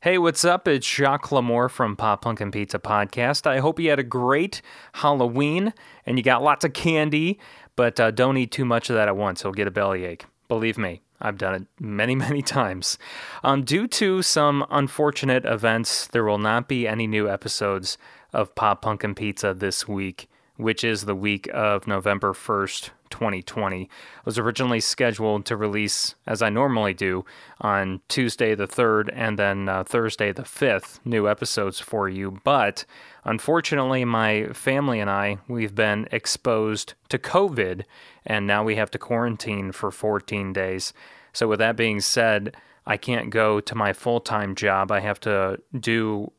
[0.00, 0.68] Hey, what's up?
[0.68, 3.48] It's Jacques Lamour from Pop Punk and Pizza Podcast.
[3.48, 5.74] I hope you had a great Halloween
[6.06, 7.40] and you got lots of candy,
[7.74, 9.42] but uh, don't eat too much of that at once.
[9.42, 10.24] You'll get a bellyache.
[10.46, 12.96] Believe me, I've done it many, many times.
[13.42, 17.98] Um, due to some unfortunate events, there will not be any new episodes
[18.32, 23.84] of Pop Punk and Pizza this week, which is the week of November 1st, 2020.
[23.84, 23.88] I
[24.24, 27.24] was originally scheduled to release, as I normally do,
[27.60, 32.38] on Tuesday the 3rd and then uh, Thursday the 5th, new episodes for you.
[32.44, 32.84] But
[33.24, 37.82] unfortunately, my family and I, we've been exposed to COVID,
[38.24, 40.92] and now we have to quarantine for 14 days.
[41.32, 44.90] So, with that being said, I can't go to my full time job.
[44.90, 46.32] I have to do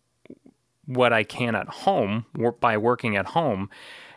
[0.90, 2.26] what I can at home
[2.60, 3.70] by working at home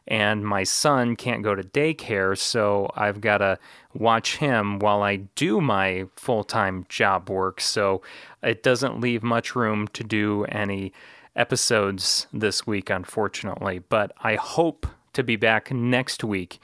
[0.07, 3.59] and my son can't go to daycare, so I've got to
[3.95, 7.61] watch him while I do my full time job work.
[7.61, 8.03] So
[8.43, 10.93] it doesn't leave much room to do any
[11.37, 13.79] episodes this week, unfortunately.
[13.79, 16.59] But I hope to be back next week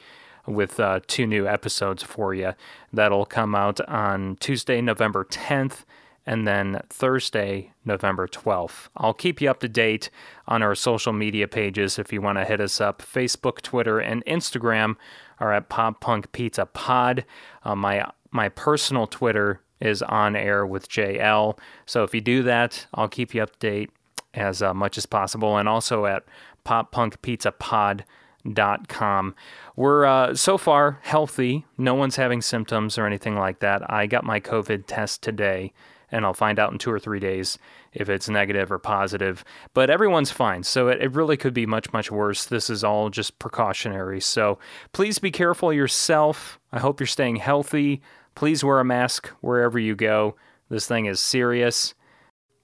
[0.46, 2.54] with uh, two new episodes for you.
[2.92, 5.84] That'll come out on Tuesday, November 10th
[6.28, 8.88] and then Thursday, November 12th.
[8.98, 10.10] I'll keep you up to date
[10.46, 13.00] on our social media pages if you want to hit us up.
[13.00, 14.96] Facebook, Twitter, and Instagram
[15.40, 17.24] are at Pop Punk Pizza Pod.
[17.64, 21.58] Uh, my my personal Twitter is on air with JL.
[21.86, 23.90] So if you do that, I'll keep you up to date
[24.34, 26.24] as uh, much as possible, and also at
[26.62, 28.04] Pop Punk Pizza Pod
[28.88, 29.34] com.
[29.76, 31.64] We're uh, so far healthy.
[31.76, 33.88] No one's having symptoms or anything like that.
[33.90, 35.72] I got my COVID test today
[36.10, 37.58] and I'll find out in two or three days
[37.92, 39.44] if it's negative or positive.
[39.74, 42.46] But everyone's fine, so it, it really could be much, much worse.
[42.46, 44.20] This is all just precautionary.
[44.20, 44.58] So
[44.92, 46.58] please be careful yourself.
[46.72, 48.00] I hope you're staying healthy.
[48.34, 50.36] Please wear a mask wherever you go.
[50.68, 51.94] This thing is serious.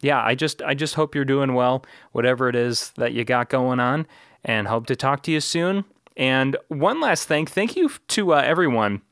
[0.01, 3.48] Yeah, I just I just hope you're doing well, whatever it is that you got
[3.48, 4.07] going on,
[4.45, 5.84] and hope to talk to you soon.
[6.17, 9.02] And one last thing, thank you to uh, everyone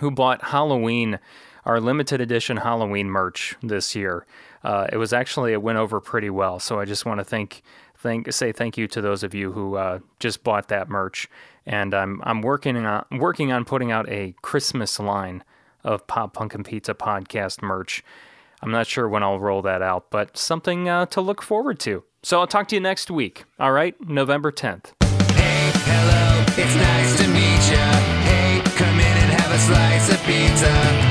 [0.00, 1.18] who bought Halloween
[1.66, 4.24] our limited edition Halloween merch this year.
[4.62, 6.58] Uh, it was actually it went over pretty well.
[6.60, 7.62] So I just want to thank
[7.98, 11.28] thank say thank you to those of you who uh, just bought that merch.
[11.66, 15.42] And I'm I'm working on working on putting out a Christmas line
[15.84, 18.02] of Pop Punk and Pizza podcast merch.
[18.62, 22.04] I'm not sure when I'll roll that out, but something uh, to look forward to.
[22.22, 23.44] So I'll talk to you next week.
[23.58, 24.92] All right, November 10th.
[25.34, 27.84] Hey, hello, it's nice to meet you.
[28.26, 31.05] Hey, come in and have a slice of pizza.